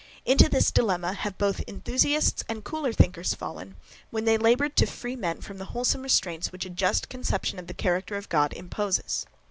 [0.25, 3.75] Into this dilemma have both enthusiasts and cooler thinkers fallen,
[4.09, 7.67] when they laboured to free men from the wholesome restraints which a just conception of
[7.67, 9.27] the character of God imposes.